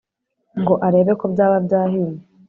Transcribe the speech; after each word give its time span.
ngo 0.61 0.73
arebe 0.87 1.11
ko 1.19 1.25
byaba 1.33 1.57
byahiye, 1.65 2.13